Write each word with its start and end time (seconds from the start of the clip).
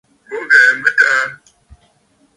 Bo 0.29 0.37
ghɛɛ 0.51 0.67
a 0.71 0.73
mɨtaa. 0.81 1.25